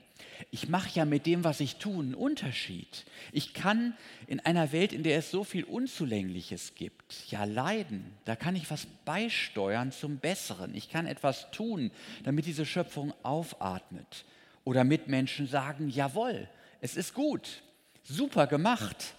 ich 0.50 0.68
mache 0.68 0.90
ja 0.94 1.04
mit 1.04 1.26
dem, 1.26 1.44
was 1.44 1.60
ich 1.60 1.76
tue, 1.76 2.02
einen 2.02 2.14
Unterschied. 2.14 3.04
Ich 3.32 3.54
kann 3.54 3.94
in 4.26 4.40
einer 4.40 4.72
Welt, 4.72 4.92
in 4.92 5.02
der 5.02 5.18
es 5.18 5.30
so 5.30 5.44
viel 5.44 5.64
Unzulängliches 5.64 6.74
gibt, 6.74 7.30
ja 7.30 7.44
leiden. 7.44 8.12
Da 8.24 8.36
kann 8.36 8.56
ich 8.56 8.70
was 8.70 8.86
beisteuern 9.04 9.92
zum 9.92 10.18
Besseren. 10.18 10.74
Ich 10.74 10.90
kann 10.90 11.06
etwas 11.06 11.50
tun, 11.50 11.90
damit 12.24 12.46
diese 12.46 12.66
Schöpfung 12.66 13.12
aufatmet. 13.22 14.24
Oder 14.64 14.84
Mitmenschen 14.84 15.46
sagen, 15.46 15.88
jawohl, 15.88 16.48
es 16.80 16.96
ist 16.96 17.14
gut, 17.14 17.62
super 18.04 18.46
gemacht. 18.46 19.14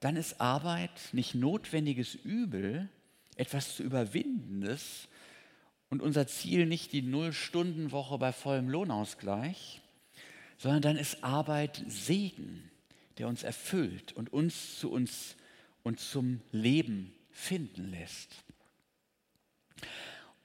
Dann 0.00 0.16
ist 0.16 0.40
Arbeit 0.40 0.90
nicht 1.12 1.34
notwendiges 1.34 2.14
Übel, 2.14 2.88
etwas 3.36 3.76
zu 3.76 3.82
überwindendes, 3.82 5.08
und 5.90 6.02
unser 6.02 6.26
Ziel 6.26 6.66
nicht 6.66 6.92
die 6.92 7.02
Null-Stunden-Woche 7.02 8.18
bei 8.18 8.32
vollem 8.32 8.68
Lohnausgleich, 8.68 9.80
sondern 10.58 10.82
dann 10.82 10.96
ist 10.96 11.22
Arbeit 11.22 11.82
Segen, 11.88 12.70
der 13.18 13.28
uns 13.28 13.42
erfüllt 13.42 14.12
und 14.12 14.32
uns 14.32 14.78
zu 14.78 14.90
uns 14.90 15.36
und 15.82 16.00
zum 16.00 16.40
Leben 16.50 17.14
finden 17.30 17.90
lässt. 17.90 18.44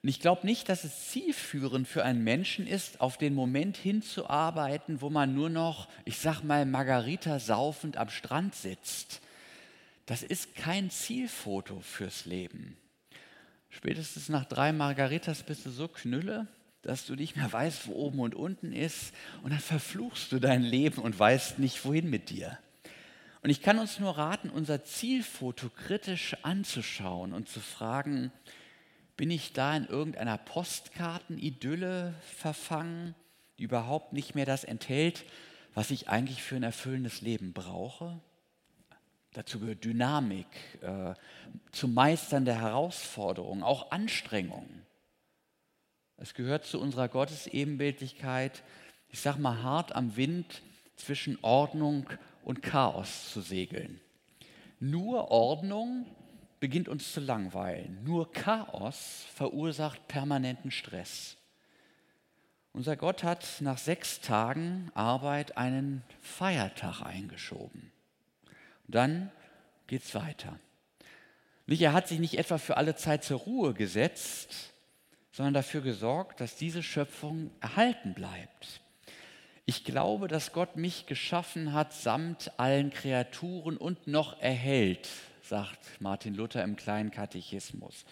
Und 0.01 0.08
ich 0.08 0.22
glaube 0.22 0.46
nicht, 0.46 0.69
dass 0.69 0.86
es 0.86 1.10
zielführend 1.10 1.88
für 1.88 2.05
einen 2.05 2.24
Menschen 2.24 2.65
ist, 2.67 3.01
auf 3.01 3.17
den 3.17 3.34
Moment 3.34 3.75
hinzuarbeiten, 3.75 5.01
wo 5.01 5.10
man 5.10 5.34
nur 5.34 5.50
noch, 5.50 5.89
ich 6.05 6.19
sag 6.19 6.41
mal, 6.41 6.65
Margarita 6.65 7.39
saufend 7.39 7.98
am 7.98 8.10
Strand 8.10 8.55
sitzt. 8.55 9.22
Das 10.05 10.24
ist 10.24 10.55
kein 10.55 10.89
Zielfoto 10.89 11.81
fürs 11.81 12.25
Leben. 12.25 12.77
Spätestens 13.69 14.29
nach 14.29 14.45
drei 14.45 14.71
Margaritas 14.71 15.43
bist 15.43 15.65
du 15.65 15.69
so 15.69 15.88
knülle, 15.88 16.47
dass 16.81 17.05
du 17.05 17.15
nicht 17.15 17.35
mehr 17.35 17.51
weißt, 17.51 17.88
wo 17.88 17.93
oben 17.93 18.19
und 18.19 18.35
unten 18.35 18.73
ist. 18.73 19.13
Und 19.43 19.51
dann 19.51 19.59
verfluchst 19.59 20.31
du 20.31 20.39
dein 20.39 20.63
Leben 20.63 21.01
und 21.01 21.17
weißt 21.17 21.59
nicht, 21.59 21.83
wohin 21.85 22.09
mit 22.09 22.29
dir. 22.29 22.57
Und 23.41 23.49
ich 23.49 23.61
kann 23.61 23.79
uns 23.79 23.99
nur 23.99 24.17
raten, 24.17 24.49
unser 24.49 24.83
Zielfoto 24.83 25.69
kritisch 25.69 26.35
anzuschauen 26.43 27.33
und 27.33 27.47
zu 27.47 27.59
fragen, 27.59 28.31
bin 29.15 29.31
ich 29.31 29.53
da 29.53 29.75
in 29.75 29.85
irgendeiner 29.85 30.38
Postkartenidylle 30.38 32.13
verfangen, 32.21 33.15
die 33.57 33.63
überhaupt 33.63 34.13
nicht 34.13 34.35
mehr 34.35 34.45
das 34.45 34.63
enthält, 34.63 35.25
was 35.73 35.91
ich 35.91 36.09
eigentlich 36.09 36.41
für 36.41 36.55
ein 36.55 36.63
erfüllendes 36.63 37.21
Leben 37.21 37.53
brauche? 37.53 38.19
Dazu 39.33 39.59
gehört 39.59 39.83
Dynamik, 39.83 40.48
äh, 40.81 41.13
zum 41.71 41.93
Meistern 41.93 42.45
der 42.45 42.59
Herausforderungen, 42.59 43.63
auch 43.63 43.91
Anstrengungen. 43.91 44.86
Es 46.17 46.33
gehört 46.33 46.65
zu 46.65 46.79
unserer 46.79 47.07
Gottesebenbildlichkeit, 47.07 48.63
ich 49.09 49.19
sag 49.19 49.38
mal 49.38 49.62
hart 49.62 49.95
am 49.95 50.15
Wind 50.15 50.62
zwischen 50.95 51.38
Ordnung 51.43 52.09
und 52.43 52.62
Chaos 52.62 53.31
zu 53.31 53.41
segeln. 53.41 54.01
Nur 54.79 55.29
Ordnung 55.29 56.05
beginnt 56.59 56.89
uns 56.89 57.13
zu 57.13 57.19
langweilen. 57.19 58.03
Nur 58.03 58.31
Chaos 58.31 59.25
verursacht 59.33 60.07
permanenten 60.07 60.71
Stress. 60.71 61.38
Unser 62.71 62.98
Gott 62.98 63.24
hat 63.24 63.45
nach 63.62 63.77
sechs 63.77 64.21
Tagen 64.21 64.91
Arbeit 64.93 65.57
einen 65.57 66.03
Feiertag 66.21 67.01
eingeschoben. 67.01 67.91
Dann 68.89 69.31
geht 69.88 70.03
es 70.03 70.15
weiter. 70.15 70.60
Nicht, 71.67 71.81
er 71.81 71.93
hat 71.93 72.08
sich 72.08 72.19
nicht 72.19 72.38
etwa 72.38 72.58
für 72.58 72.77
alle 72.77 72.96
Zeit 72.96 73.24
zur 73.24 73.39
Ruhe 73.39 73.74
gesetzt, 73.74 74.74
sondern 75.31 75.53
dafür 75.53 75.81
gesorgt, 75.81 76.41
dass 76.41 76.55
diese 76.55 76.81
Schöpfung 76.81 77.51
erhalten 77.62 78.13
bleibt. 78.13 78.81
Ich 79.65 79.84
glaube, 79.84 80.27
dass 80.27 80.51
Gott 80.51 80.77
mich 80.77 81.05
geschaffen 81.05 81.74
hat 81.74 81.93
samt 81.93 82.51
allen 82.58 82.89
Kreaturen 82.89 83.77
und 83.77 84.08
noch 84.08 84.41
erhält, 84.41 85.08
sagt 85.43 86.01
Martin 86.01 86.34
Luther 86.34 86.63
im 86.63 86.75
kleinen 86.75 87.12
Katechismus. 87.12 88.05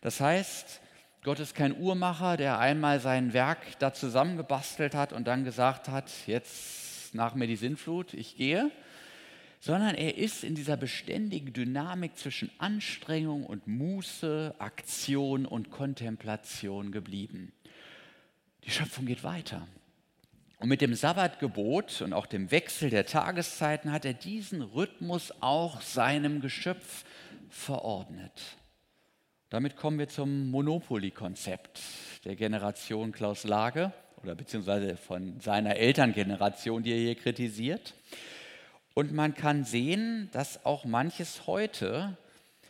Das 0.00 0.20
heißt, 0.20 0.80
Gott 1.22 1.38
ist 1.38 1.54
kein 1.54 1.78
Uhrmacher, 1.78 2.36
der 2.36 2.58
einmal 2.58 2.98
sein 2.98 3.32
Werk 3.32 3.78
da 3.78 3.94
zusammengebastelt 3.94 4.96
hat 4.96 5.12
und 5.12 5.28
dann 5.28 5.44
gesagt 5.44 5.88
hat, 5.88 6.10
jetzt 6.26 7.14
nach 7.14 7.34
mir 7.34 7.46
die 7.46 7.56
Sinnflut, 7.56 8.12
ich 8.12 8.36
gehe, 8.36 8.72
sondern 9.64 9.94
er 9.94 10.18
ist 10.18 10.44
in 10.44 10.54
dieser 10.54 10.76
beständigen 10.76 11.54
Dynamik 11.54 12.18
zwischen 12.18 12.50
Anstrengung 12.58 13.46
und 13.46 13.66
Muße, 13.66 14.54
Aktion 14.58 15.46
und 15.46 15.70
Kontemplation 15.70 16.92
geblieben. 16.92 17.50
Die 18.64 18.70
Schöpfung 18.70 19.06
geht 19.06 19.24
weiter. 19.24 19.66
Und 20.58 20.68
mit 20.68 20.82
dem 20.82 20.92
Sabbatgebot 20.94 22.02
und 22.02 22.12
auch 22.12 22.26
dem 22.26 22.50
Wechsel 22.50 22.90
der 22.90 23.06
Tageszeiten 23.06 23.90
hat 23.90 24.04
er 24.04 24.12
diesen 24.12 24.60
Rhythmus 24.60 25.32
auch 25.40 25.80
seinem 25.80 26.42
Geschöpf 26.42 27.06
verordnet. 27.48 28.58
Damit 29.48 29.76
kommen 29.76 29.98
wir 29.98 30.08
zum 30.10 30.50
Monopoly-Konzept 30.50 31.80
der 32.26 32.36
Generation 32.36 33.12
Klaus 33.12 33.44
Lage 33.44 33.94
oder 34.22 34.34
beziehungsweise 34.34 34.98
von 34.98 35.40
seiner 35.40 35.76
Elterngeneration, 35.76 36.82
die 36.82 36.92
er 36.92 36.98
hier 36.98 37.14
kritisiert. 37.14 37.94
Und 38.94 39.12
man 39.12 39.34
kann 39.34 39.64
sehen, 39.64 40.28
dass 40.32 40.64
auch 40.64 40.84
manches 40.84 41.46
heute 41.46 42.16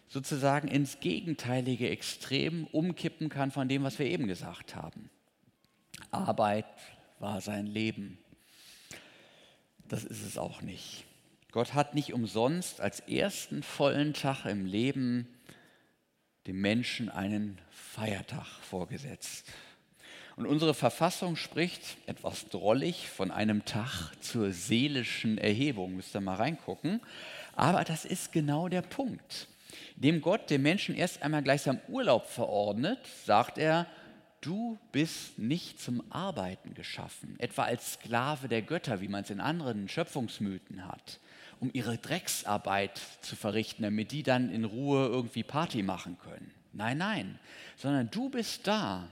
sozusagen 0.09 0.69
ins 0.69 1.01
gegenteilige 1.01 1.91
Extrem 1.91 2.67
umkippen 2.69 3.29
kann 3.29 3.51
von 3.51 3.69
dem, 3.69 3.83
was 3.85 3.99
wir 3.99 4.07
eben 4.07 4.27
gesagt 4.27 4.75
haben. 4.75 5.11
Arbeit 6.11 6.67
war 7.19 7.41
sein 7.41 7.67
Leben. 7.67 8.19
Das 9.89 10.05
ist 10.05 10.23
es 10.23 10.39
auch 10.39 10.63
nicht. 10.63 11.05
Gott 11.53 11.75
hat 11.75 11.95
nicht 11.95 12.13
umsonst 12.13 12.81
als 12.81 13.01
ersten 13.01 13.63
vollen 13.63 14.15
Tag 14.15 14.45
im 14.47 14.67
Leben 14.67 15.29
dem 16.47 16.61
Menschen 16.61 17.09
einen 17.09 17.61
Feiertag 17.71 18.47
vorgesetzt. 18.47 19.47
Und 20.37 20.47
unsere 20.47 20.75
Verfassung 20.75 21.37
spricht 21.37 21.81
etwas 22.07 22.49
drollig 22.49 23.09
von 23.09 23.31
einem 23.31 23.65
Tag 23.65 24.11
zur 24.21 24.51
seelischen 24.51 25.39
Erhebung. 25.39 25.95
Müsst 25.97 26.15
ihr 26.15 26.21
mal 26.21 26.35
reingucken. 26.35 27.01
Aber 27.55 27.85
das 27.85 28.05
ist 28.05 28.33
genau 28.33 28.69
der 28.69 28.83
Punkt. 28.83 29.47
Dem 29.97 30.21
Gott 30.21 30.51
dem 30.51 30.63
Menschen 30.63 30.97
erst 30.97 31.23
einmal 31.23 31.43
gleichsam 31.43 31.81
Urlaub 31.89 32.27
verordnet, 32.27 32.99
sagt 33.25 33.59
er, 33.59 33.87
du 34.41 34.79
bist 34.93 35.39
nicht 35.39 35.81
zum 35.81 36.03
Arbeiten 36.11 36.75
geschaffen, 36.75 37.37
etwa 37.39 37.65
als 37.65 37.95
Sklave 37.95 38.49
der 38.49 38.63
Götter, 38.63 39.01
wie 39.01 39.09
man 39.09 39.23
es 39.23 39.31
in 39.31 39.41
anderen 39.41 39.89
Schöpfungsmythen 39.89 40.87
hat, 40.87 41.19
um 41.61 41.71
ihre 41.73 41.97
Drecksarbeit 41.97 43.01
zu 43.21 43.37
verrichten, 43.37 43.85
damit 43.85 44.13
die 44.13 44.23
dann 44.23 44.51
in 44.51 44.65
Ruhe 44.65 45.07
irgendwie 45.07 45.45
Party 45.45 45.83
machen 45.83 46.19
können. 46.19 46.51
Nein, 46.73 46.99
nein, 46.99 47.39
sondern 47.77 48.11
du 48.11 48.29
bist 48.29 48.67
da, 48.67 49.09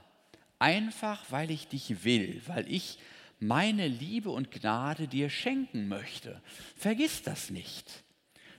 einfach 0.63 1.21
weil 1.31 1.51
ich 1.51 1.67
dich 1.67 2.05
will, 2.05 2.41
weil 2.47 2.71
ich 2.73 2.99
meine 3.41 3.89
Liebe 3.89 4.31
und 4.31 4.53
Gnade 4.53 5.09
dir 5.09 5.29
schenken 5.29 5.89
möchte. 5.89 6.41
Vergiss 6.77 7.23
das 7.23 7.51
nicht. 7.51 8.05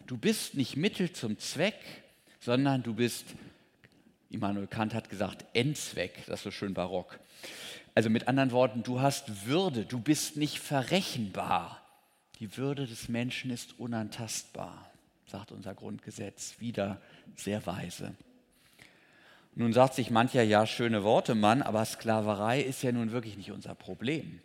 Du 0.05 0.17
bist 0.17 0.55
nicht 0.55 0.75
Mittel 0.75 1.13
zum 1.13 1.39
Zweck, 1.39 1.79
sondern 2.41 2.83
du 2.83 2.93
bist, 2.93 3.25
Immanuel 4.29 4.67
Kant 4.67 4.93
hat 4.93 5.09
gesagt, 5.09 5.45
Endzweck, 5.53 6.25
das 6.27 6.41
ist 6.41 6.43
so 6.43 6.51
schön 6.51 6.73
barock. 6.73 7.19
Also 7.95 8.09
mit 8.09 8.27
anderen 8.27 8.51
Worten, 8.51 8.83
du 8.83 8.99
hast 8.99 9.45
Würde, 9.45 9.85
du 9.85 9.99
bist 9.99 10.35
nicht 10.35 10.59
verrechenbar. 10.59 11.81
Die 12.39 12.57
Würde 12.57 12.85
des 12.85 13.07
Menschen 13.07 13.49
ist 13.49 13.79
unantastbar, 13.79 14.91
sagt 15.25 15.53
unser 15.53 15.73
Grundgesetz, 15.73 16.55
wieder 16.59 17.01
sehr 17.37 17.65
weise. 17.65 18.13
Nun 19.55 19.71
sagt 19.71 19.93
sich 19.93 20.09
mancher, 20.09 20.41
ja, 20.41 20.65
schöne 20.65 21.03
Worte, 21.03 21.35
Mann, 21.35 21.61
aber 21.61 21.85
Sklaverei 21.85 22.61
ist 22.61 22.81
ja 22.81 22.91
nun 22.91 23.11
wirklich 23.11 23.37
nicht 23.37 23.51
unser 23.51 23.75
Problem. 23.75 24.41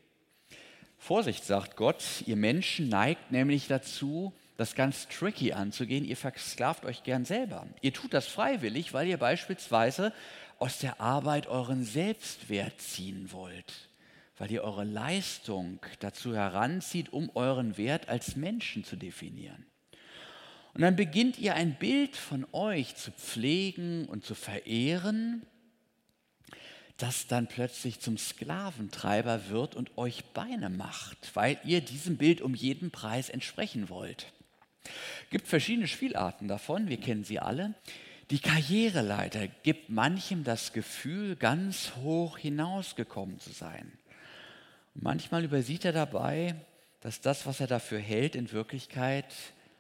Vorsicht, 0.98 1.44
sagt 1.44 1.76
Gott, 1.76 2.02
ihr 2.26 2.36
Menschen 2.36 2.88
neigt 2.88 3.32
nämlich 3.32 3.68
dazu, 3.68 4.34
das 4.58 4.74
ganz 4.74 5.08
tricky 5.08 5.52
anzugehen. 5.52 6.04
Ihr 6.04 6.16
versklavt 6.16 6.84
euch 6.84 7.04
gern 7.04 7.24
selber. 7.24 7.66
Ihr 7.80 7.94
tut 7.94 8.12
das 8.12 8.26
freiwillig, 8.26 8.92
weil 8.92 9.06
ihr 9.06 9.16
beispielsweise 9.16 10.12
aus 10.58 10.78
der 10.78 11.00
Arbeit 11.00 11.46
euren 11.46 11.84
Selbstwert 11.84 12.80
ziehen 12.80 13.30
wollt, 13.32 13.88
weil 14.36 14.50
ihr 14.50 14.64
eure 14.64 14.84
Leistung 14.84 15.78
dazu 16.00 16.34
heranzieht, 16.34 17.12
um 17.12 17.30
euren 17.34 17.78
Wert 17.78 18.08
als 18.08 18.36
Menschen 18.36 18.84
zu 18.84 18.96
definieren. 18.96 19.64
Und 20.78 20.82
dann 20.82 20.94
beginnt 20.94 21.40
ihr 21.40 21.56
ein 21.56 21.74
Bild 21.74 22.14
von 22.14 22.46
euch 22.52 22.94
zu 22.94 23.10
pflegen 23.10 24.04
und 24.04 24.24
zu 24.24 24.36
verehren, 24.36 25.42
das 26.98 27.26
dann 27.26 27.48
plötzlich 27.48 27.98
zum 27.98 28.16
Sklaventreiber 28.16 29.48
wird 29.48 29.74
und 29.74 29.98
euch 29.98 30.24
Beine 30.26 30.70
macht, 30.70 31.34
weil 31.34 31.58
ihr 31.64 31.80
diesem 31.80 32.16
Bild 32.16 32.40
um 32.40 32.54
jeden 32.54 32.92
Preis 32.92 33.28
entsprechen 33.28 33.88
wollt. 33.88 34.32
Es 34.84 35.30
gibt 35.30 35.48
verschiedene 35.48 35.88
Spielarten 35.88 36.46
davon, 36.46 36.86
wir 36.86 36.98
kennen 36.98 37.24
sie 37.24 37.40
alle. 37.40 37.74
Die 38.30 38.38
Karriereleiter 38.38 39.48
gibt 39.48 39.90
manchem 39.90 40.44
das 40.44 40.72
Gefühl, 40.72 41.34
ganz 41.34 41.90
hoch 41.96 42.38
hinausgekommen 42.38 43.40
zu 43.40 43.50
sein. 43.50 43.98
Und 44.94 45.02
manchmal 45.02 45.42
übersieht 45.42 45.84
er 45.84 45.92
dabei, 45.92 46.54
dass 47.00 47.20
das, 47.20 47.46
was 47.46 47.58
er 47.58 47.66
dafür 47.66 47.98
hält, 47.98 48.36
in 48.36 48.52
Wirklichkeit 48.52 49.34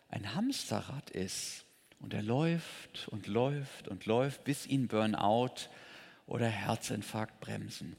ein 0.08 0.34
Hamsterrad 0.34 1.10
ist. 1.10 1.64
Und 2.00 2.14
er 2.14 2.22
läuft 2.22 3.08
und 3.08 3.26
läuft 3.26 3.88
und 3.88 4.06
läuft, 4.06 4.44
bis 4.44 4.66
ihn 4.66 4.86
Burnout 4.86 5.68
oder 6.26 6.46
Herzinfarkt 6.46 7.40
bremsen. 7.40 7.96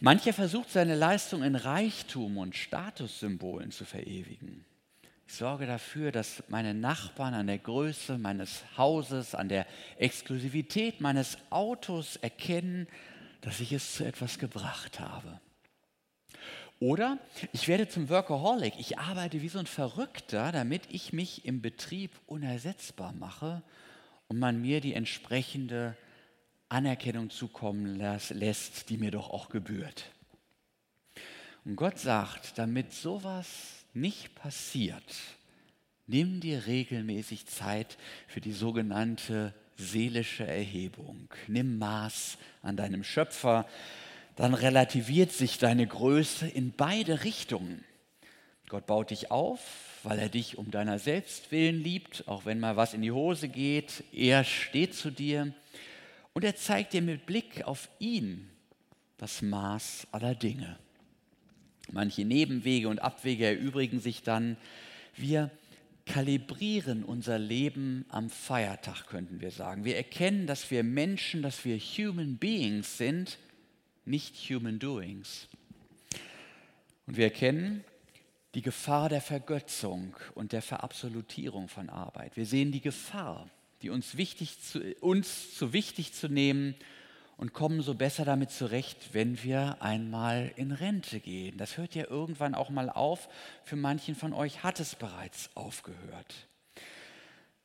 Mancher 0.00 0.32
versucht 0.32 0.70
seine 0.70 0.94
Leistung 0.94 1.42
in 1.42 1.56
Reichtum 1.56 2.36
und 2.36 2.56
Statussymbolen 2.56 3.70
zu 3.70 3.84
verewigen. 3.84 4.64
Ich 5.26 5.34
sorge 5.34 5.66
dafür, 5.66 6.12
dass 6.12 6.42
meine 6.48 6.74
Nachbarn 6.74 7.32
an 7.32 7.46
der 7.46 7.58
Größe 7.58 8.18
meines 8.18 8.64
Hauses, 8.76 9.34
an 9.34 9.48
der 9.48 9.66
Exklusivität 9.96 11.00
meines 11.00 11.38
Autos 11.48 12.16
erkennen, 12.16 12.86
dass 13.40 13.60
ich 13.60 13.72
es 13.72 13.94
zu 13.94 14.04
etwas 14.04 14.38
gebracht 14.38 15.00
habe. 15.00 15.40
Oder 16.82 17.20
ich 17.52 17.68
werde 17.68 17.88
zum 17.88 18.08
Workaholic. 18.08 18.74
Ich 18.76 18.98
arbeite 18.98 19.40
wie 19.40 19.48
so 19.48 19.60
ein 19.60 19.66
Verrückter, 19.66 20.50
damit 20.50 20.82
ich 20.90 21.12
mich 21.12 21.44
im 21.44 21.62
Betrieb 21.62 22.10
unersetzbar 22.26 23.12
mache 23.12 23.62
und 24.26 24.40
man 24.40 24.60
mir 24.60 24.80
die 24.80 24.94
entsprechende 24.94 25.96
Anerkennung 26.68 27.30
zukommen 27.30 27.94
lässt, 27.94 28.88
die 28.88 28.96
mir 28.96 29.12
doch 29.12 29.30
auch 29.30 29.48
gebührt. 29.48 30.10
Und 31.64 31.76
Gott 31.76 32.00
sagt, 32.00 32.58
damit 32.58 32.92
sowas 32.92 33.46
nicht 33.94 34.34
passiert, 34.34 35.04
nimm 36.08 36.40
dir 36.40 36.66
regelmäßig 36.66 37.46
Zeit 37.46 37.96
für 38.26 38.40
die 38.40 38.50
sogenannte 38.50 39.54
seelische 39.76 40.48
Erhebung. 40.48 41.28
Nimm 41.46 41.78
Maß 41.78 42.38
an 42.60 42.76
deinem 42.76 43.04
Schöpfer, 43.04 43.68
dann 44.36 44.54
relativiert 44.54 45.32
sich 45.32 45.58
deine 45.58 45.86
Größe 45.86 46.48
in 46.48 46.72
beide 46.72 47.24
Richtungen. 47.24 47.84
Gott 48.68 48.86
baut 48.86 49.10
dich 49.10 49.30
auf, 49.30 49.60
weil 50.02 50.18
er 50.18 50.30
dich 50.30 50.56
um 50.56 50.70
deiner 50.70 50.98
selbst 50.98 51.52
willen 51.52 51.82
liebt, 51.82 52.26
auch 52.26 52.46
wenn 52.46 52.58
mal 52.58 52.76
was 52.76 52.94
in 52.94 53.02
die 53.02 53.12
Hose 53.12 53.48
geht. 53.48 54.02
Er 54.12 54.44
steht 54.44 54.94
zu 54.94 55.10
dir 55.10 55.52
und 56.32 56.44
er 56.44 56.56
zeigt 56.56 56.94
dir 56.94 57.02
mit 57.02 57.26
Blick 57.26 57.64
auf 57.64 57.88
ihn 57.98 58.48
das 59.18 59.42
Maß 59.42 60.08
aller 60.10 60.34
Dinge. 60.34 60.78
Manche 61.90 62.24
Nebenwege 62.24 62.88
und 62.88 63.00
Abwege 63.02 63.44
erübrigen 63.46 64.00
sich 64.00 64.22
dann. 64.22 64.56
Wir 65.14 65.50
kalibrieren 66.06 67.04
unser 67.04 67.38
Leben 67.38 68.06
am 68.08 68.30
Feiertag, 68.30 69.06
könnten 69.06 69.40
wir 69.40 69.50
sagen. 69.50 69.84
Wir 69.84 69.96
erkennen, 69.96 70.46
dass 70.46 70.70
wir 70.70 70.82
Menschen, 70.82 71.42
dass 71.42 71.64
wir 71.64 71.78
Human 71.78 72.38
Beings 72.38 72.96
sind, 72.96 73.38
nicht 74.04 74.36
Human 74.50 74.78
Doings. 74.78 75.48
Und 77.06 77.16
wir 77.16 77.24
erkennen 77.24 77.84
die 78.54 78.62
Gefahr 78.62 79.08
der 79.08 79.20
Vergötzung 79.20 80.14
und 80.34 80.52
der 80.52 80.62
Verabsolutierung 80.62 81.68
von 81.68 81.88
Arbeit. 81.88 82.36
Wir 82.36 82.46
sehen 82.46 82.72
die 82.72 82.80
Gefahr, 82.80 83.48
die 83.80 83.90
uns, 83.90 84.16
wichtig 84.16 84.60
zu, 84.60 84.80
uns 85.00 85.56
zu 85.56 85.72
wichtig 85.72 86.12
zu 86.12 86.28
nehmen 86.28 86.74
und 87.36 87.52
kommen 87.52 87.80
so 87.80 87.94
besser 87.94 88.24
damit 88.24 88.50
zurecht, 88.50 89.14
wenn 89.14 89.42
wir 89.42 89.80
einmal 89.80 90.52
in 90.56 90.70
Rente 90.70 91.18
gehen. 91.18 91.56
Das 91.56 91.76
hört 91.76 91.94
ja 91.94 92.08
irgendwann 92.08 92.54
auch 92.54 92.70
mal 92.70 92.90
auf. 92.90 93.28
Für 93.64 93.76
manchen 93.76 94.14
von 94.14 94.32
euch 94.32 94.62
hat 94.62 94.80
es 94.80 94.94
bereits 94.94 95.50
aufgehört. 95.54 96.46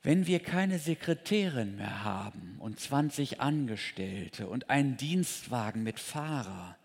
Wenn 0.04 0.28
wir 0.28 0.40
keine 0.40 0.80
Sekretärin 0.80 1.76
mehr 1.76 2.04
haben 2.04 2.56
und 2.60 2.80
20 2.80 3.42
Angestellte 3.42 4.48
und 4.48 4.70
einen 4.70 4.98
Dienstwagen 4.98 5.84
mit 5.84 6.00
Fahrer, 6.00 6.78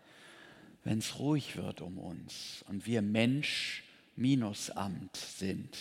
wenn 0.83 0.99
es 0.99 1.19
ruhig 1.19 1.55
wird 1.55 1.81
um 1.81 1.97
uns 1.97 2.65
und 2.67 2.85
wir 2.85 3.01
Mensch 3.01 3.83
minus 4.15 4.69
Amt 4.69 5.15
sind, 5.15 5.77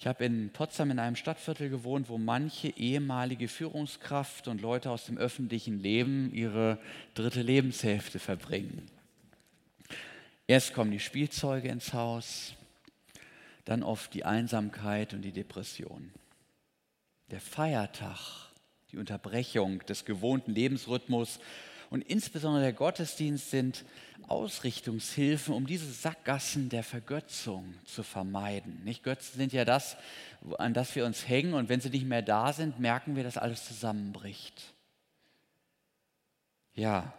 ich 0.00 0.06
habe 0.06 0.24
in 0.24 0.50
Potsdam 0.50 0.92
in 0.92 1.00
einem 1.00 1.16
Stadtviertel 1.16 1.70
gewohnt, 1.70 2.08
wo 2.08 2.18
manche 2.18 2.68
ehemalige 2.68 3.48
Führungskraft 3.48 4.46
und 4.46 4.60
Leute 4.60 4.92
aus 4.92 5.06
dem 5.06 5.18
öffentlichen 5.18 5.80
Leben 5.80 6.32
ihre 6.32 6.78
dritte 7.14 7.42
Lebenshälfte 7.42 8.20
verbringen. 8.20 8.88
Erst 10.46 10.72
kommen 10.72 10.92
die 10.92 11.00
Spielzeuge 11.00 11.68
ins 11.68 11.92
Haus, 11.92 12.54
dann 13.68 13.82
oft 13.82 14.14
die 14.14 14.24
Einsamkeit 14.24 15.12
und 15.12 15.20
die 15.20 15.32
Depression. 15.32 16.10
Der 17.30 17.38
Feiertag, 17.40 18.48
die 18.90 18.96
Unterbrechung 18.96 19.80
des 19.80 20.06
gewohnten 20.06 20.52
Lebensrhythmus 20.52 21.38
und 21.90 22.00
insbesondere 22.00 22.62
der 22.62 22.72
Gottesdienst 22.72 23.50
sind 23.50 23.84
Ausrichtungshilfen, 24.26 25.52
um 25.52 25.66
diese 25.66 25.92
Sackgassen 25.92 26.70
der 26.70 26.82
Vergötzung 26.82 27.74
zu 27.84 28.02
vermeiden. 28.02 28.82
Nicht 28.84 29.02
Götzen 29.02 29.36
sind 29.36 29.52
ja 29.52 29.66
das, 29.66 29.98
an 30.56 30.72
das 30.72 30.96
wir 30.96 31.04
uns 31.04 31.28
hängen 31.28 31.52
und 31.52 31.68
wenn 31.68 31.82
sie 31.82 31.90
nicht 31.90 32.06
mehr 32.06 32.22
da 32.22 32.54
sind, 32.54 32.78
merken 32.78 33.16
wir, 33.16 33.22
dass 33.22 33.36
alles 33.36 33.66
zusammenbricht. 33.66 34.72
Ja, 36.72 37.12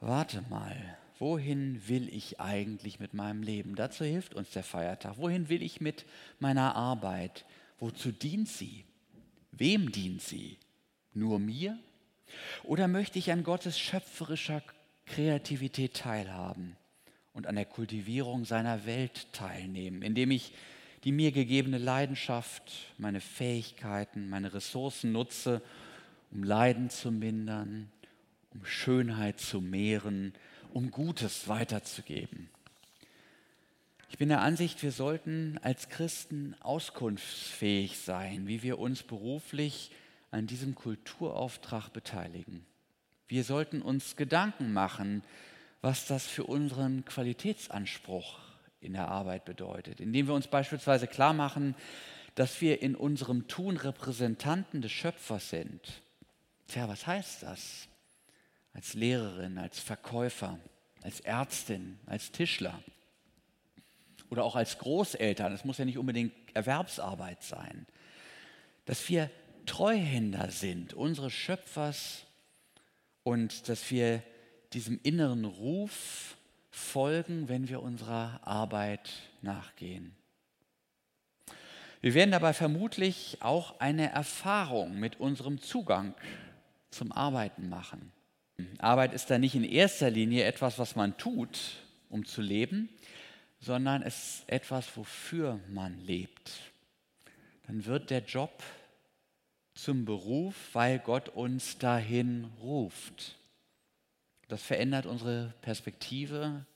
warte 0.00 0.42
mal, 0.50 0.98
wohin 1.22 1.80
will 1.86 2.12
ich 2.12 2.40
eigentlich 2.40 2.98
mit 2.98 3.14
meinem 3.14 3.44
Leben? 3.44 3.76
Dazu 3.76 4.04
hilft 4.04 4.34
uns 4.34 4.50
der 4.50 4.64
Feiertag. 4.64 5.18
Wohin 5.18 5.48
will 5.48 5.62
ich 5.62 5.80
mit 5.80 6.04
meiner 6.40 6.74
Arbeit? 6.74 7.44
Wozu 7.78 8.10
dient 8.10 8.48
sie? 8.48 8.84
Wem 9.52 9.92
dient 9.92 10.20
sie? 10.20 10.58
Nur 11.14 11.38
mir? 11.38 11.78
Oder 12.64 12.88
möchte 12.88 13.20
ich 13.20 13.30
an 13.30 13.44
Gottes 13.44 13.78
schöpferischer 13.78 14.64
Kreativität 15.06 15.94
teilhaben 15.94 16.76
und 17.32 17.46
an 17.46 17.54
der 17.54 17.66
Kultivierung 17.66 18.44
seiner 18.44 18.84
Welt 18.84 19.32
teilnehmen, 19.32 20.02
indem 20.02 20.32
ich 20.32 20.52
die 21.04 21.12
mir 21.12 21.30
gegebene 21.30 21.78
Leidenschaft, 21.78 22.72
meine 22.98 23.20
Fähigkeiten, 23.20 24.28
meine 24.28 24.54
Ressourcen 24.54 25.12
nutze, 25.12 25.62
um 26.32 26.42
Leiden 26.42 26.90
zu 26.90 27.12
mindern, 27.12 27.92
um 28.50 28.64
Schönheit 28.64 29.38
zu 29.38 29.60
mehren, 29.60 30.34
um 30.72 30.90
Gutes 30.90 31.48
weiterzugeben. 31.48 32.50
Ich 34.08 34.18
bin 34.18 34.28
der 34.28 34.42
Ansicht, 34.42 34.82
wir 34.82 34.92
sollten 34.92 35.58
als 35.62 35.88
Christen 35.88 36.54
auskunftsfähig 36.60 37.98
sein, 37.98 38.46
wie 38.46 38.62
wir 38.62 38.78
uns 38.78 39.02
beruflich 39.02 39.90
an 40.30 40.46
diesem 40.46 40.74
Kulturauftrag 40.74 41.90
beteiligen. 41.90 42.66
Wir 43.28 43.44
sollten 43.44 43.80
uns 43.80 44.16
Gedanken 44.16 44.72
machen, 44.72 45.22
was 45.80 46.06
das 46.06 46.26
für 46.26 46.44
unseren 46.44 47.04
Qualitätsanspruch 47.04 48.38
in 48.80 48.92
der 48.92 49.08
Arbeit 49.08 49.44
bedeutet, 49.44 50.00
indem 50.00 50.26
wir 50.26 50.34
uns 50.34 50.46
beispielsweise 50.46 51.06
klar 51.06 51.32
machen, 51.32 51.74
dass 52.34 52.60
wir 52.60 52.82
in 52.82 52.94
unserem 52.94 53.48
Tun 53.48 53.76
Repräsentanten 53.76 54.82
des 54.82 54.92
Schöpfers 54.92 55.50
sind. 55.50 56.02
Tja, 56.68 56.88
was 56.88 57.06
heißt 57.06 57.42
das? 57.42 57.88
Als 58.72 58.94
Lehrerin, 58.94 59.58
als 59.58 59.78
Verkäufer, 59.78 60.58
als 61.02 61.20
Ärztin, 61.20 61.98
als 62.06 62.32
Tischler 62.32 62.82
oder 64.30 64.44
auch 64.44 64.56
als 64.56 64.78
Großeltern. 64.78 65.52
Es 65.52 65.64
muss 65.64 65.78
ja 65.78 65.84
nicht 65.84 65.98
unbedingt 65.98 66.32
Erwerbsarbeit 66.54 67.42
sein. 67.42 67.86
Dass 68.86 69.08
wir 69.08 69.30
Treuhänder 69.66 70.50
sind, 70.50 70.94
unseres 70.94 71.32
Schöpfers 71.32 72.24
und 73.22 73.68
dass 73.68 73.90
wir 73.90 74.22
diesem 74.72 74.98
inneren 75.02 75.44
Ruf 75.44 76.36
folgen, 76.70 77.48
wenn 77.48 77.68
wir 77.68 77.82
unserer 77.82 78.40
Arbeit 78.42 79.10
nachgehen. 79.42 80.16
Wir 82.00 82.14
werden 82.14 82.32
dabei 82.32 82.52
vermutlich 82.52 83.36
auch 83.40 83.78
eine 83.78 84.10
Erfahrung 84.10 84.98
mit 84.98 85.20
unserem 85.20 85.60
Zugang 85.60 86.14
zum 86.90 87.12
Arbeiten 87.12 87.68
machen. 87.68 88.12
Arbeit 88.78 89.12
ist 89.14 89.30
da 89.30 89.38
nicht 89.38 89.54
in 89.54 89.64
erster 89.64 90.10
Linie 90.10 90.44
etwas, 90.44 90.78
was 90.78 90.96
man 90.96 91.16
tut, 91.16 91.58
um 92.08 92.24
zu 92.24 92.42
leben, 92.42 92.88
sondern 93.60 94.02
es 94.02 94.16
ist 94.16 94.48
etwas, 94.48 94.96
wofür 94.96 95.60
man 95.68 95.98
lebt. 96.04 96.52
Dann 97.66 97.84
wird 97.86 98.10
der 98.10 98.20
Job 98.20 98.62
zum 99.74 100.04
Beruf, 100.04 100.54
weil 100.72 100.98
Gott 100.98 101.28
uns 101.28 101.78
dahin 101.78 102.44
ruft. 102.60 103.36
Das 104.48 104.62
verändert 104.62 105.06
unsere 105.06 105.54
Perspektive 105.62 106.66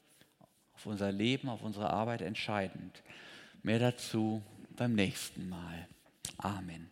auf 0.74 0.86
unser 0.86 1.12
Leben, 1.12 1.48
auf 1.48 1.62
unsere 1.62 1.90
Arbeit 1.90 2.22
entscheidend. 2.22 3.02
Mehr 3.62 3.78
dazu 3.78 4.42
beim 4.76 4.94
nächsten 4.94 5.48
Mal. 5.48 5.88
Amen. 6.38 6.88